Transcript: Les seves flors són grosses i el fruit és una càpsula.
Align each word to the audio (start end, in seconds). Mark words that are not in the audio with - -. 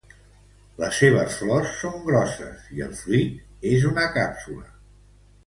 Les 0.83 0.95
seves 1.01 1.35
flors 1.41 1.75
són 1.81 1.99
grosses 2.07 2.65
i 2.79 2.83
el 2.87 2.97
fruit 3.03 3.69
és 3.75 3.87
una 3.93 4.09
càpsula. 4.19 4.69